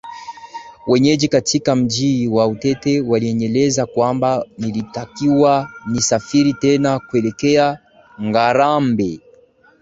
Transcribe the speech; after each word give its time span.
Wenyeji 0.87 1.27
katika 1.27 1.75
mji 1.75 2.27
wa 2.27 2.47
Utete 2.47 3.01
walinieleza 3.01 3.85
kwamba 3.85 4.45
nilitakiwa 4.57 5.69
nisafiri 5.87 6.53
tena 6.53 6.99
kuelekea 6.99 7.79
Ngarambe 8.21 9.19